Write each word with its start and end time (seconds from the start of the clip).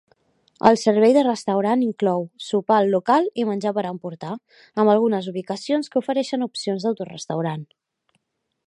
El 0.69 0.77
servei 0.83 1.11
de 1.17 1.21
restaurant 1.27 1.83
inclou: 1.87 2.25
sopar 2.45 2.79
al 2.85 2.89
local 2.95 3.29
i 3.43 3.45
menjar 3.51 3.75
per 3.77 3.85
emportar, 3.91 4.33
amb 4.85 4.95
algunes 4.95 5.29
ubicacions 5.35 5.93
que 5.95 6.03
ofereixen 6.05 6.49
opcions 6.51 6.89
d'autorestaurant. 6.91 7.69